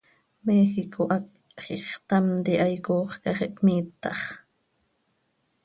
Méjico 0.47 1.03
hac 1.11 1.59
ixtamt 1.75 2.45
hihaai 2.49 2.77
coox 2.85 3.11
cah 3.23 3.37
x 3.41 3.45
ihpmiitax. 3.47 4.19